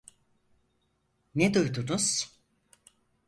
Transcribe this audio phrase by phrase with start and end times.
[1.35, 2.31] Ne duydunuz?